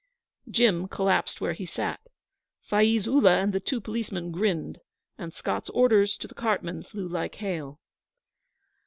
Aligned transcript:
Jim 0.49 0.87
collapsed 0.87 1.39
where 1.41 1.53
he 1.53 1.63
sat; 1.63 1.99
Faiz 2.63 3.07
Ullah 3.07 3.39
and 3.39 3.53
the 3.53 3.59
two 3.59 3.79
policemen 3.79 4.31
grinned; 4.31 4.79
and 5.15 5.31
Scott's 5.31 5.69
orders 5.69 6.17
to 6.17 6.27
the 6.27 6.33
cartmen 6.33 6.81
flew 6.81 7.07
like 7.07 7.35
hail. 7.35 7.79